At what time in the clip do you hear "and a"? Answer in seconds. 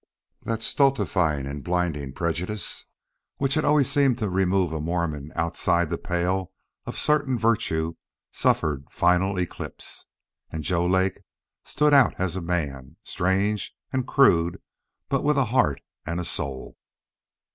16.03-16.23